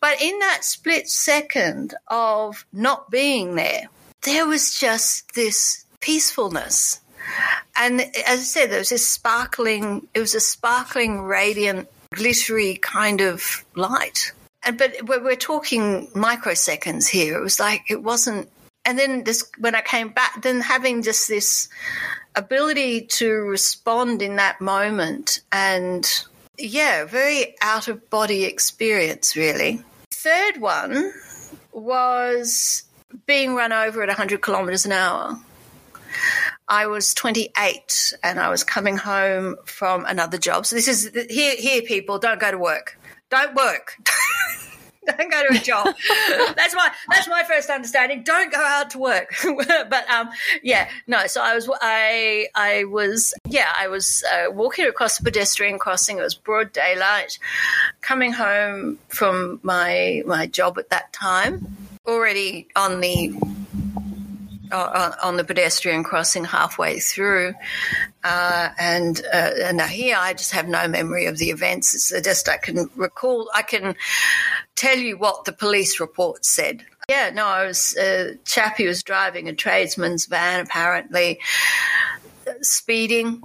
[0.00, 3.88] But in that split second of not being there,
[4.22, 7.00] there was just this peacefulness.
[7.76, 13.20] And as I said, there was this sparkling, it was a sparkling, radiant, glittery kind
[13.20, 14.32] of light.
[14.62, 17.38] And but we're talking microseconds here.
[17.38, 18.48] It was like it wasn't.
[18.84, 21.68] And then this, when I came back, then having just this
[22.34, 26.08] ability to respond in that moment and
[26.58, 29.82] yeah, very out of body experience, really
[30.22, 31.12] third one
[31.72, 32.82] was
[33.26, 35.38] being run over at 100 kilometres an hour.
[36.68, 40.66] I was 28 and I was coming home from another job.
[40.66, 42.98] So this is here, here, people, don't go to work.
[43.30, 43.96] Don't work.
[45.12, 45.86] don't go to a job.
[46.56, 48.22] that's my that's my first understanding.
[48.22, 49.34] Don't go out to work.
[49.88, 50.30] but um,
[50.62, 51.26] yeah, no.
[51.26, 56.18] So I was I I was yeah I was uh, walking across the pedestrian crossing.
[56.18, 57.38] It was broad daylight.
[58.00, 63.34] Coming home from my my job at that time, already on the
[64.72, 67.54] uh, on the pedestrian crossing halfway through.
[68.22, 71.94] Uh, and, uh, and here I just have no memory of the events.
[71.94, 73.94] It's just I can recall, I can
[74.76, 76.84] tell you what the police report said.
[77.08, 81.40] Yeah, no, I was a chap who was driving a tradesman's van, apparently
[82.62, 83.42] speeding,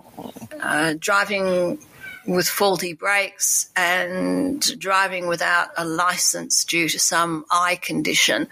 [0.61, 1.79] uh, driving
[2.27, 8.47] with faulty brakes and driving without a license due to some eye condition.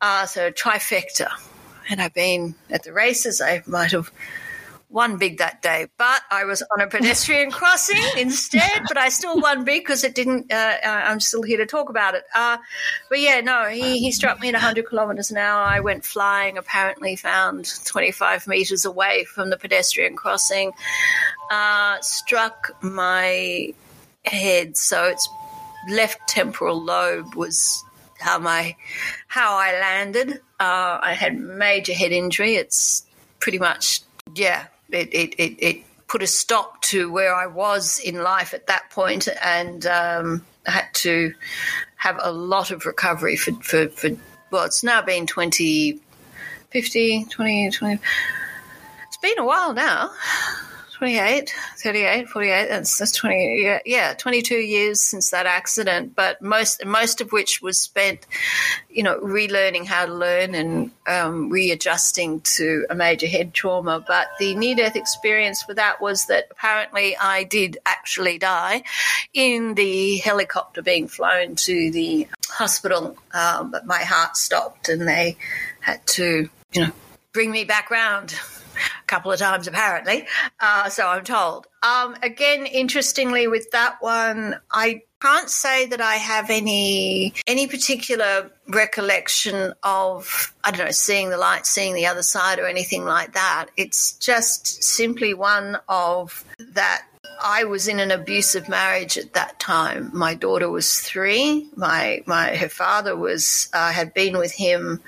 [0.00, 1.28] Uh, so trifecta
[1.86, 4.10] had I been at the races, I might have
[4.92, 5.88] won big that day.
[5.96, 10.14] But I was on a pedestrian crossing instead, but I still won big because it
[10.14, 10.52] didn't.
[10.52, 12.24] Uh, uh, I'm still here to talk about it.
[12.34, 12.58] Uh,
[13.08, 15.62] but yeah, no, he, he struck me at 100 kilometres an hour.
[15.62, 20.72] I went flying, apparently found 25 metres away from the pedestrian crossing,
[21.50, 23.72] uh, struck my
[24.24, 24.76] head.
[24.76, 25.28] So its
[25.88, 27.82] left temporal lobe was
[28.22, 28.76] how my
[29.28, 30.40] how I landed.
[30.58, 32.54] Uh, I had major head injury.
[32.54, 33.04] It's
[33.40, 34.00] pretty much
[34.34, 34.66] yeah.
[34.90, 38.90] It it, it, it put a stop to where I was in life at that
[38.90, 41.32] point, and um, I had to
[41.96, 44.10] have a lot of recovery for, for, for
[44.50, 46.00] well, it's now been 20,
[46.70, 48.02] 50, 20, 20.
[49.06, 50.10] It's been a while now.
[51.02, 56.84] 28, 38, 48, that's, that's 20, yeah, yeah, 22 years since that accident, but most,
[56.86, 58.24] most of which was spent,
[58.88, 63.98] you know, relearning how to learn and um, readjusting to a major head trauma.
[63.98, 68.84] But the near death experience for that was that apparently I did actually die
[69.34, 75.36] in the helicopter being flown to the hospital, uh, but my heart stopped and they
[75.80, 76.92] had to, you know,
[77.32, 78.36] bring me back round
[79.02, 80.26] a couple of times apparently.
[80.60, 81.66] Uh, so I'm told.
[81.82, 88.50] Um, again, interestingly, with that one, I can't say that I have any any particular
[88.68, 93.34] recollection of I don't know seeing the light, seeing the other side, or anything like
[93.34, 93.66] that.
[93.76, 97.06] It's just simply one of that.
[97.40, 100.10] I was in an abusive marriage at that time.
[100.12, 101.68] My daughter was three.
[101.76, 105.00] My my her father was uh, had been with him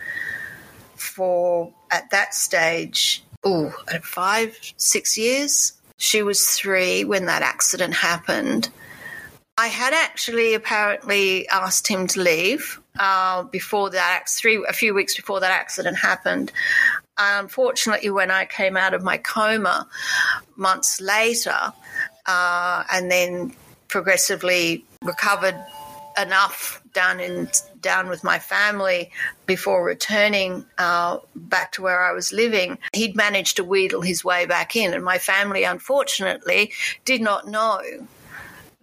[0.94, 5.72] for at that stage, oh, five, six years.
[5.96, 8.68] She was three when that accident happened.
[9.56, 15.14] I had actually apparently asked him to leave uh, before that three a few weeks
[15.14, 16.50] before that accident happened.
[17.16, 19.86] Unfortunately, when I came out of my coma
[20.56, 21.72] months later,
[22.26, 23.52] uh, and then
[23.86, 25.56] progressively recovered
[26.20, 27.48] enough down in
[27.80, 29.10] down with my family
[29.44, 32.78] before returning uh, back to where I was living.
[32.94, 36.72] He'd managed to wheedle his way back in, and my family, unfortunately,
[37.04, 37.82] did not know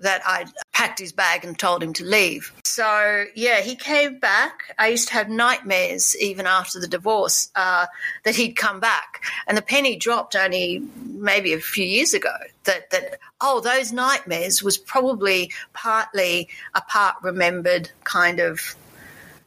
[0.02, 2.52] that I'd packed his bag and told him to leave.
[2.66, 4.74] So, yeah, he came back.
[4.80, 7.86] I used to have nightmares even after the divorce uh,
[8.24, 9.24] that he'd come back.
[9.48, 14.64] And the penny dropped only maybe a few years ago that, that, oh, those nightmares
[14.64, 18.76] was probably partly a part remembered kind of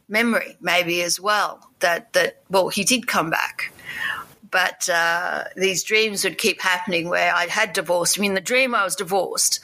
[0.07, 1.69] memory, maybe as well.
[1.79, 3.73] That, that well, he did come back
[4.51, 8.17] but uh, these dreams would keep happening where I had divorced.
[8.17, 9.59] I mean, the dream I was divorced,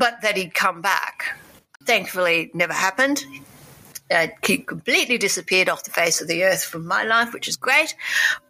[0.00, 1.38] but that he'd come back.
[1.84, 3.22] Thankfully, never happened.
[4.10, 7.56] Uh, he completely disappeared off the face of the earth from my life, which is
[7.56, 7.94] great.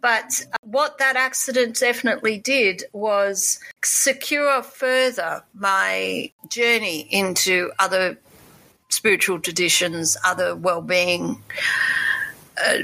[0.01, 8.17] But what that accident definitely did was secure further my journey into other
[8.89, 11.43] spiritual traditions, other well being
[12.65, 12.77] uh,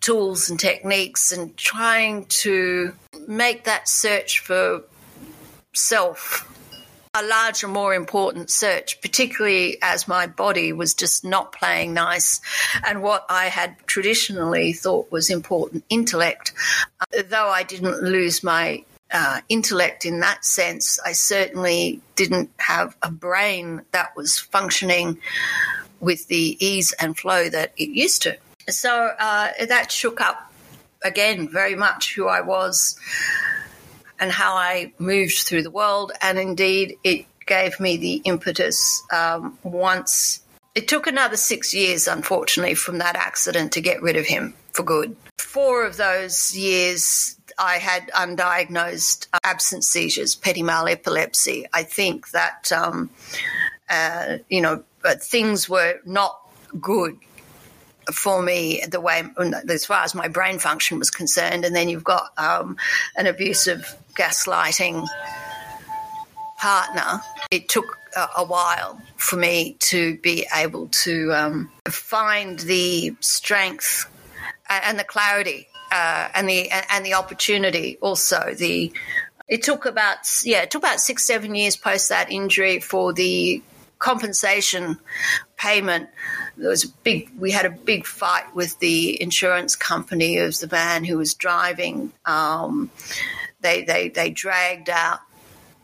[0.00, 2.92] tools and techniques, and trying to
[3.26, 4.82] make that search for
[5.72, 6.50] self
[7.14, 12.40] a larger, more important search, particularly as my body was just not playing nice
[12.84, 16.52] and what I had traditionally thought was important intellect.
[17.28, 23.10] Though I didn't lose my uh, intellect in that sense, I certainly didn't have a
[23.12, 25.18] brain that was functioning
[26.00, 28.36] with the ease and flow that it used to.
[28.68, 30.52] So uh, that shook up
[31.04, 32.98] again very much who I was
[34.20, 36.12] and how I moved through the world.
[36.22, 40.40] And indeed, it gave me the impetus um, once.
[40.74, 44.82] It took another six years, unfortunately, from that accident to get rid of him for
[44.82, 45.16] good.
[45.38, 51.66] Four of those years, I had undiagnosed absence seizures, petit mal epilepsy.
[51.72, 53.10] I think that, um,
[53.88, 54.82] uh, you know,
[55.20, 56.40] things were not
[56.80, 57.18] good
[58.12, 59.22] for me the way
[59.68, 62.76] as far as my brain function was concerned and then you've got um,
[63.16, 65.06] an abusive gaslighting
[66.58, 73.14] partner it took a, a while for me to be able to um, find the
[73.20, 74.06] strength
[74.68, 78.54] and the clarity uh, and the and the opportunity also.
[78.56, 78.92] The
[79.48, 83.62] it took about yeah it took about six seven years post that injury for the
[84.04, 84.98] compensation
[85.56, 86.10] payment.
[86.58, 90.36] There was a big we had a big fight with the insurance company.
[90.38, 92.12] Of the man who was driving.
[92.26, 92.90] Um,
[93.62, 95.20] they, they they dragged out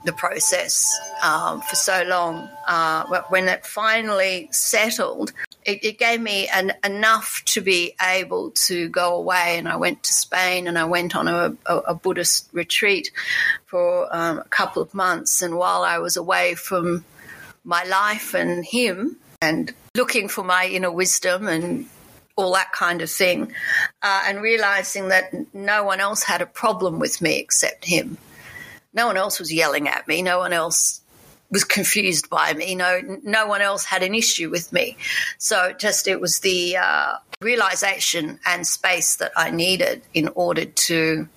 [0.04, 2.48] the process um, for so long.
[2.68, 5.32] Uh, but when it finally settled
[5.64, 9.56] it, it gave me an, enough to be able to go away.
[9.58, 13.10] And I went to Spain and I went on a, a, a Buddhist retreat
[13.66, 15.42] for um, a couple of months.
[15.42, 17.04] And while I was away from
[17.64, 21.86] my life and him and looking for my inner wisdom and
[22.36, 23.52] all that kind of thing,
[24.02, 28.16] uh, and realizing that no one else had a problem with me except him.
[28.94, 30.22] No one else was yelling at me.
[30.22, 31.00] No one else
[31.50, 32.74] was confused by me.
[32.74, 34.96] No, no one else had an issue with me.
[35.38, 41.28] So just it was the uh, realization and space that I needed in order to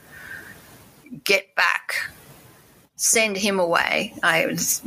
[1.24, 1.96] get back,
[2.96, 4.14] send him away.
[4.24, 4.82] I was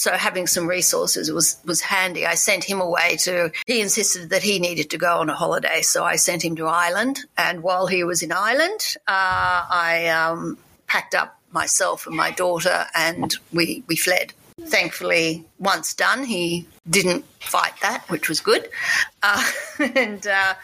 [0.00, 2.24] so having some resources was was handy.
[2.24, 3.52] I sent him away to.
[3.66, 6.66] He insisted that he needed to go on a holiday, so I sent him to
[6.66, 7.20] Ireland.
[7.36, 12.86] And while he was in Ireland, uh, I um, packed up myself and my daughter,
[12.94, 14.32] and we we fled.
[14.62, 18.70] Thankfully, once done, he didn't fight that, which was good.
[19.22, 19.44] Uh,
[19.78, 20.54] and uh,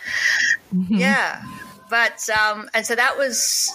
[0.74, 0.94] mm-hmm.
[0.94, 1.42] yeah,
[1.90, 3.70] but um, and so that was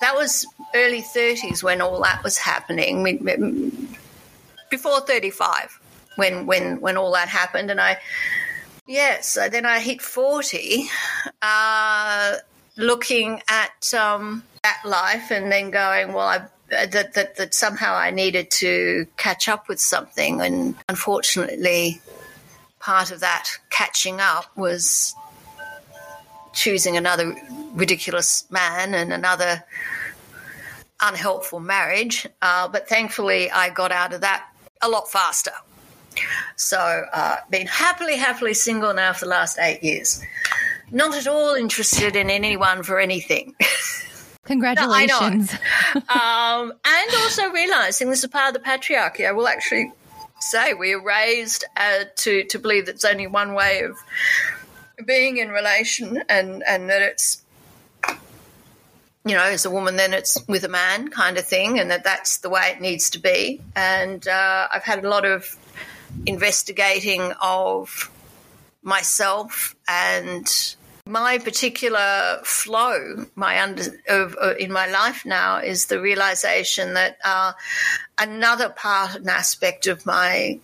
[0.00, 3.02] that was early 30s when all that was happening
[4.72, 5.78] before 35
[6.16, 7.98] when when when all that happened and i
[8.86, 10.88] yeah so then i hit 40
[11.42, 12.36] uh,
[12.78, 18.10] looking at um, that life and then going well i that, that that somehow i
[18.10, 22.00] needed to catch up with something and unfortunately
[22.80, 25.14] part of that catching up was
[26.54, 27.36] choosing another
[27.74, 29.64] ridiculous man and another
[31.02, 32.26] unhelpful marriage.
[32.40, 34.46] Uh, but thankfully, I got out of that
[34.82, 35.52] a lot faster.
[36.56, 36.78] So,
[37.12, 40.22] uh, been happily, happily single now for the last eight years.
[40.90, 43.54] not at all interested in anyone for anything.
[44.44, 45.52] Congratulations.
[45.94, 49.26] um, and also realizing this is part of the patriarchy.
[49.26, 49.92] I will actually
[50.40, 53.96] say we are raised uh, to, to believe that there's only one way of
[55.06, 57.41] being in relation and, and that it's
[59.24, 62.04] you know, as a woman, then it's with a man kind of thing, and that
[62.04, 63.60] that's the way it needs to be.
[63.76, 65.56] And uh, I've had a lot of
[66.26, 68.10] investigating of
[68.82, 70.74] myself and
[71.06, 77.18] my particular flow my under of, uh, in my life now is the realization that
[77.24, 77.52] uh,
[78.18, 80.58] another part and aspect of my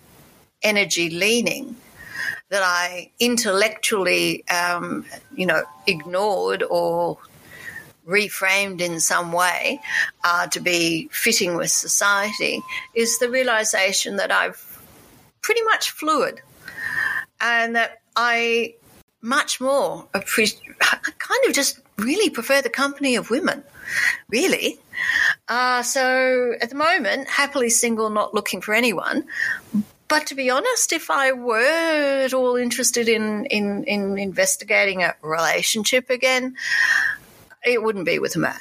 [0.62, 1.76] energy leaning
[2.50, 5.04] that I intellectually, um,
[5.34, 7.18] you know, ignored or
[8.08, 9.80] reframed in some way
[10.24, 12.62] uh, to be fitting with society
[12.94, 14.82] is the realization that I've
[15.42, 16.40] pretty much fluid
[17.40, 18.74] and that I
[19.20, 23.62] much more appreciate, kind of just really prefer the company of women,
[24.28, 24.78] really.
[25.48, 29.24] Uh, so at the moment, happily single, not looking for anyone.
[30.08, 35.14] But to be honest, if I were at all interested in, in, in investigating a
[35.20, 36.56] relationship again,
[37.64, 38.60] it wouldn't be with a man.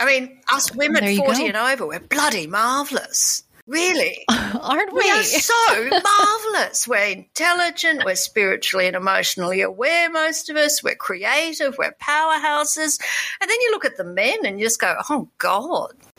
[0.00, 1.46] I mean, us women 40 go.
[1.46, 3.44] and over, we're bloody marvellous.
[3.66, 4.24] Really?
[4.28, 5.00] Aren't we?
[5.00, 6.86] We are so marvelous.
[6.86, 10.82] We're intelligent, we're spiritually and emotionally aware, most of us.
[10.82, 13.00] We're creative, we're powerhouses.
[13.40, 15.94] And then you look at the men and you just go, oh, God.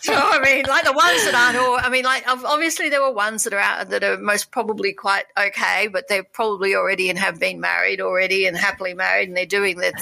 [0.12, 3.12] so, I mean, like the ones that aren't, or, I mean, like, obviously there were
[3.12, 7.18] ones that are out that are most probably quite okay, but they're probably already and
[7.18, 9.94] have been married already and happily married and they're doing that.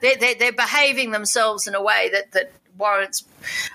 [0.00, 3.24] They're, they're, they're behaving themselves in a way that, that warrants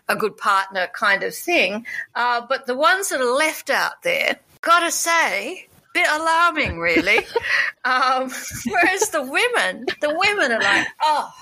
[0.08, 1.86] a good partner kind of thing.
[2.16, 7.18] Uh, but the ones that are left out there, gotta say, bit alarming, really.
[7.86, 8.32] um,
[8.66, 11.34] whereas the women, the women are like, oh,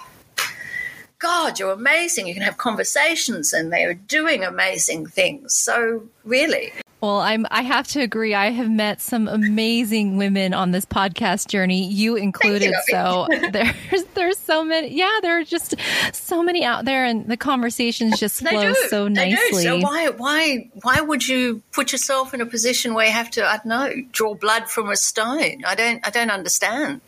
[1.19, 2.27] God, you're amazing.
[2.27, 5.53] You can have conversations, and they are doing amazing things.
[5.53, 6.71] So, really.
[7.01, 8.33] Well, I'm I have to agree.
[8.33, 12.71] I have met some amazing women on this podcast journey, you included.
[12.71, 15.75] You, so there's there's so many yeah, there are just
[16.11, 19.63] so many out there and the conversations just flow so nicely.
[19.63, 23.45] So why why why would you put yourself in a position where you have to,
[23.45, 25.63] I don't know, draw blood from a stone?
[25.65, 26.99] I don't I don't understand.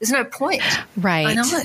[0.00, 0.62] There's no point.
[0.98, 1.28] Right.
[1.28, 1.62] I know.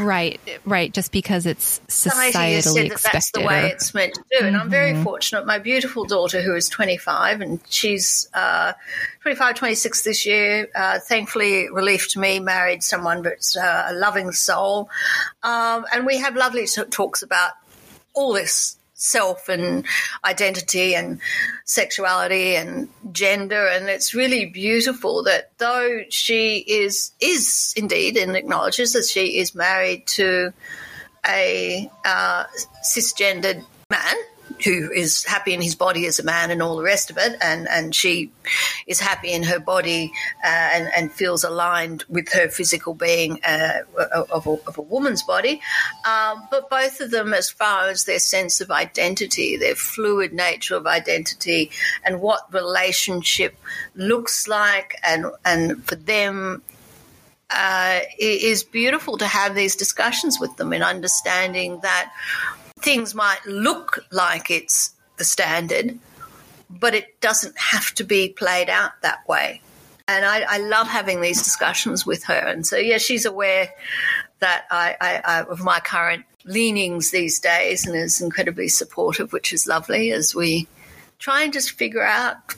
[0.00, 0.92] Right, right.
[0.92, 3.12] Just because it's societally said that expected.
[3.12, 4.38] That's the way it's meant to do.
[4.38, 4.46] Mm-hmm.
[4.46, 5.02] And I'm very mm-hmm.
[5.02, 5.46] fortunate.
[5.46, 8.72] My beautiful daughter, who is 25, and she's uh,
[9.22, 14.32] 25, 26 this year, uh, thankfully, relief to me, married someone, but uh, a loving
[14.32, 14.88] soul.
[15.42, 17.52] Um, and we have lovely talks about
[18.14, 19.84] all this self and
[20.24, 21.20] identity and
[21.64, 23.66] sexuality and gender.
[23.66, 29.54] And it's really beautiful that though she is is indeed and acknowledges that she is
[29.54, 30.52] married to
[31.26, 32.44] a uh,
[32.84, 34.16] cisgendered man
[34.64, 37.36] who is happy in his body as a man and all the rest of it,
[37.42, 38.30] and, and she
[38.86, 40.12] is happy in her body
[40.44, 43.80] uh, and, and feels aligned with her physical being uh,
[44.32, 45.60] of, a, of, a, woman's body.
[46.08, 50.76] Um, but both of them, as far as their sense of identity, their fluid nature
[50.76, 51.70] of identity,
[52.04, 53.56] and what relationship
[53.94, 56.62] looks like, and, and for them,
[57.50, 62.12] uh, it is beautiful to have these discussions with them in understanding that
[62.82, 65.98] things might look like it's the standard,
[66.68, 69.60] but it doesn't have to be played out that way.
[70.08, 72.34] And I, I love having these discussions with her.
[72.34, 73.70] And so, yeah, she's aware
[74.40, 79.52] that I, I, I, of my current leanings these days and is incredibly supportive, which
[79.52, 80.66] is lovely as we
[81.18, 82.54] try and just figure out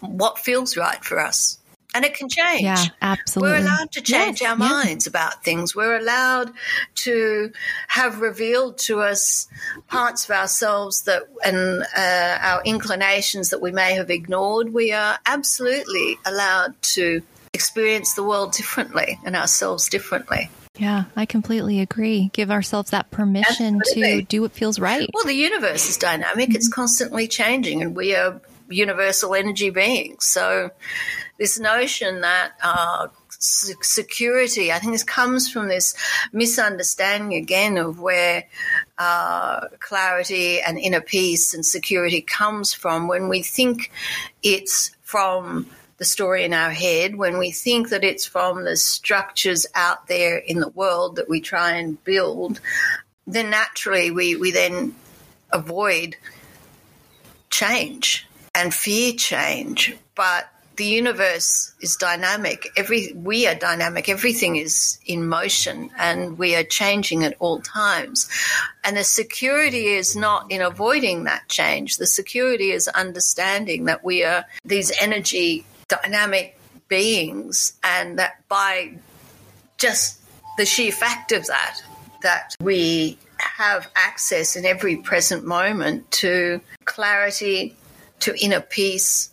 [0.00, 1.58] what feels right for us
[1.94, 2.62] and it can change.
[2.62, 3.52] Yeah, absolutely.
[3.52, 4.68] We're allowed to change yes, our yeah.
[4.68, 5.74] minds about things.
[5.74, 6.52] We're allowed
[6.96, 7.52] to
[7.88, 9.46] have revealed to us
[9.86, 14.74] parts of ourselves that and uh, our inclinations that we may have ignored.
[14.74, 17.22] We are absolutely allowed to
[17.52, 20.50] experience the world differently and ourselves differently.
[20.76, 22.30] Yeah, I completely agree.
[22.32, 24.22] Give ourselves that permission Absolutely.
[24.22, 25.08] to do what feels right.
[25.14, 26.56] Well, the universe is dynamic, mm-hmm.
[26.56, 30.24] it's constantly changing, and we are universal energy beings.
[30.24, 30.70] So
[31.38, 35.94] this notion that uh, security, I think this comes from this
[36.32, 38.44] misunderstanding again of where
[38.98, 43.90] uh, clarity and inner peace and security comes from when we think
[44.42, 45.66] it's from
[45.98, 50.38] the story in our head, when we think that it's from the structures out there
[50.38, 52.60] in the world that we try and build,
[53.26, 54.94] then naturally we, we then
[55.52, 56.16] avoid
[57.48, 59.96] change and fear change.
[60.14, 62.68] But the universe is dynamic.
[62.76, 64.08] Every we are dynamic.
[64.08, 68.28] Everything is in motion, and we are changing at all times.
[68.82, 71.98] And the security is not in avoiding that change.
[71.98, 78.94] The security is understanding that we are these energy dynamic beings, and that by
[79.78, 80.20] just
[80.56, 81.80] the sheer fact of that,
[82.22, 87.76] that we have access in every present moment to clarity,
[88.20, 89.30] to inner peace,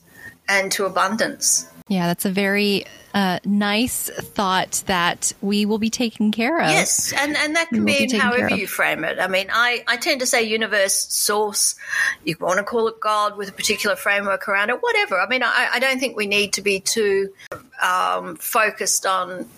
[0.47, 1.67] and to abundance.
[1.87, 6.69] Yeah, that's a very uh, nice thought that we will be taken care of.
[6.69, 9.19] Yes, and, and that can be, be however you frame it.
[9.19, 11.75] I mean, I, I tend to say universe, source,
[12.23, 15.19] you want to call it God with a particular framework around it, whatever.
[15.19, 17.33] I mean, I, I don't think we need to be too
[17.81, 19.49] um, focused on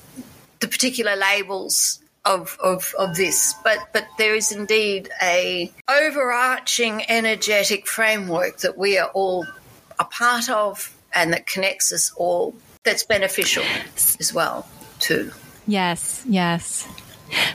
[0.59, 7.87] the particular labels of, of, of this, but, but there is indeed a overarching energetic
[7.87, 9.45] framework that we are all
[9.99, 13.63] a part of and that connects us all that's beneficial
[14.19, 14.67] as well
[14.99, 15.31] too.
[15.67, 16.87] Yes, yes.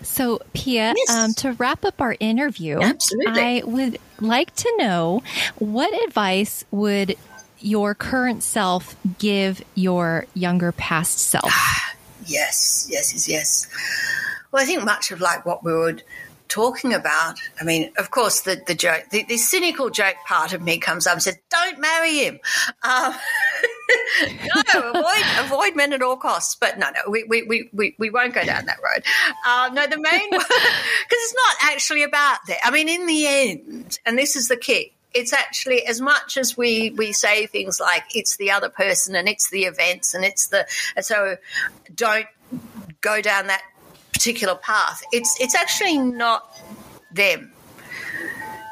[0.03, 1.11] So, Pia, yes.
[1.11, 3.43] um, to wrap up our interview, Absolutely.
[3.43, 5.23] I would like to know
[5.57, 7.17] what advice would
[7.61, 11.45] your current self give your younger past self?
[12.27, 13.67] yes, yes, yes, yes.
[14.51, 15.99] Well, I think much of like what we were
[16.49, 17.39] talking about.
[17.61, 21.07] I mean, of course, the the joke, the, the cynical joke part of me comes
[21.07, 22.41] up and says, "Don't marry him."
[22.83, 23.15] Um,
[24.75, 26.57] no, avoid avoid men at all costs.
[26.57, 29.05] But no, no, we we, we, we, won't go down that road.
[29.47, 30.47] Um, no, the main because
[31.11, 32.59] it's not actually about that.
[32.65, 34.93] I mean, in the end, and this is the key.
[35.15, 39.29] It's actually as much as we we say things like it's the other person and
[39.29, 41.37] it's the events and it's the and so
[41.95, 42.27] don't
[43.01, 43.63] go down that
[44.19, 45.01] particular path.
[45.13, 46.61] It's it's actually not
[47.13, 47.53] them.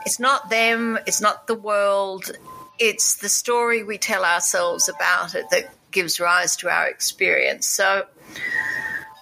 [0.04, 0.98] It's not them.
[1.06, 2.24] It's not the world.
[2.80, 7.66] It's the story we tell ourselves about it that gives rise to our experience.
[7.66, 8.06] So,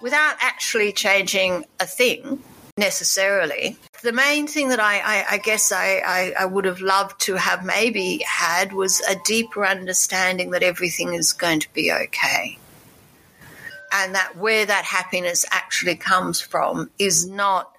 [0.01, 2.39] without actually changing a thing
[2.75, 7.21] necessarily, the main thing that I, I, I guess I, I, I would have loved
[7.21, 12.57] to have maybe had was a deeper understanding that everything is going to be okay
[14.03, 17.73] and that where that happiness actually comes from is not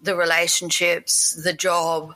[0.00, 2.14] the relationships, the job,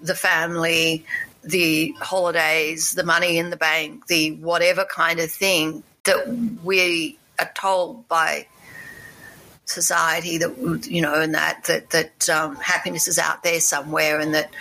[0.00, 1.04] the family,
[1.42, 6.28] the holidays, the money in the bank, the whatever kind of thing that
[6.64, 8.46] we are told by
[9.64, 14.34] society that you know, and that that that um, happiness is out there somewhere, and
[14.34, 14.52] that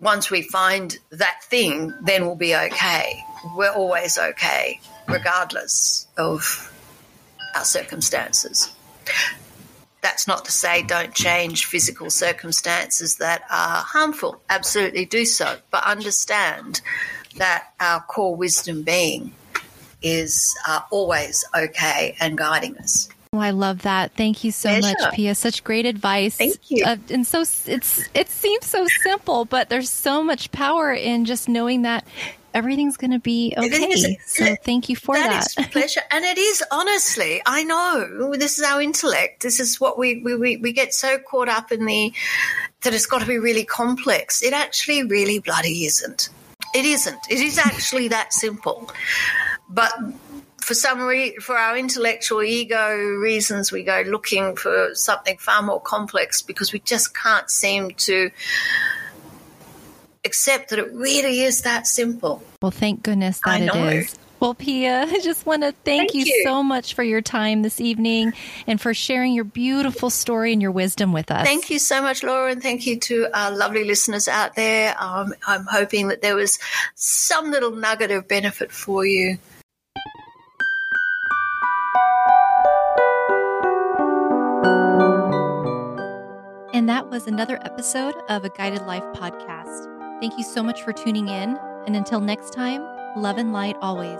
[0.00, 3.22] once we find that thing, then we'll be okay.
[3.56, 6.72] We're always okay, regardless of
[7.54, 8.72] our circumstances.
[10.00, 14.40] That's not to say don't change physical circumstances that are harmful.
[14.48, 15.58] Absolutely do so.
[15.70, 16.80] But understand
[17.36, 19.32] that our core wisdom being
[20.02, 23.08] is uh, always okay and guiding us.
[23.32, 24.14] Oh, I love that.
[24.14, 24.96] Thank you so Pleasure.
[25.00, 25.34] much, Pia.
[25.34, 26.36] Such great advice.
[26.36, 26.84] Thank you.
[26.84, 31.48] Uh, and so it's it seems so simple, but there's so much power in just
[31.48, 32.06] knowing that
[32.58, 34.18] everything's going to be okay.
[34.26, 35.48] So thank you for that.
[35.56, 36.00] That is pleasure.
[36.10, 39.42] And it is, honestly, I know this is our intellect.
[39.42, 42.12] This is what we, we, we, we get so caught up in the,
[42.82, 44.42] that it's got to be really complex.
[44.42, 46.30] It actually really bloody isn't.
[46.74, 47.20] It isn't.
[47.30, 48.90] It is actually that simple.
[49.68, 49.92] But
[50.60, 55.80] for some re- for our intellectual ego reasons, we go looking for something far more
[55.80, 58.30] complex because we just can't seem to
[60.24, 62.42] accept that it really is that simple.
[62.62, 64.18] Well, thank goodness that it is.
[64.40, 67.62] Well, Pia, I just want to thank, thank you, you, so much for your time
[67.62, 68.32] this evening
[68.66, 71.46] and for sharing your beautiful story and your wisdom with us.
[71.46, 74.94] Thank you so much, Laura, and thank you to our lovely listeners out there.
[74.98, 76.58] Um, I'm hoping that there was
[76.94, 79.38] some little nugget of benefit for you.
[86.72, 89.97] And that was another episode of a Guided Life podcast.
[90.20, 91.56] Thank you so much for tuning in.
[91.86, 92.82] And until next time,
[93.16, 94.18] love and light always.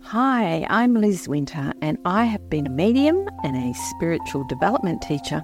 [0.00, 5.42] Hi, I'm Liz Winter, and I have been a medium and a spiritual development teacher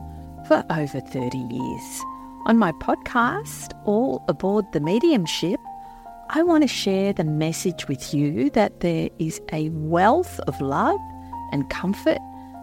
[0.51, 2.05] for over 30 years.
[2.47, 5.61] On my podcast, All Aboard the Mediumship,
[6.31, 10.99] I want to share the message with you that there is a wealth of love
[11.53, 12.19] and comfort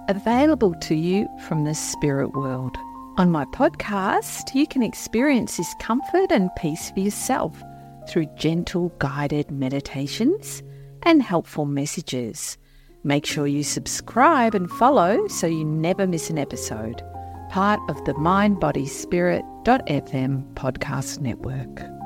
[0.10, 2.76] available to you from the spirit world.
[3.18, 7.64] On my podcast, you can experience this comfort and peace for yourself
[8.10, 10.62] through gentle guided meditations
[11.04, 12.58] and helpful messages.
[13.06, 17.02] Make sure you subscribe and follow so you never miss an episode.
[17.50, 21.97] Part of the mindbodyspirit.fm podcast network.